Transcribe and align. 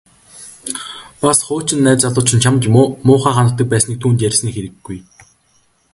Бас 1.23 1.39
хуучин 1.47 1.79
найз 1.87 1.99
залуу 2.03 2.23
чинь 2.29 2.43
чамд 2.43 2.61
ямар 2.69 2.87
муухай 3.07 3.33
ханддаг 3.35 3.65
байсныг 3.71 3.97
түүнд 4.01 4.19
ярьсны 4.27 4.49
хэрэггүй. 4.53 4.97